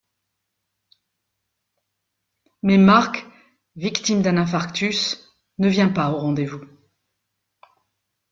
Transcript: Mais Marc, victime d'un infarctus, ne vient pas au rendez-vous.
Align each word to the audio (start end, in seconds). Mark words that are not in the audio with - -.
Mais 2.63 2.79
Marc, 2.79 3.23
victime 3.75 4.23
d'un 4.23 4.37
infarctus, 4.37 5.31
ne 5.59 5.67
vient 5.69 5.89
pas 5.89 6.09
au 6.09 6.17
rendez-vous. 6.17 6.65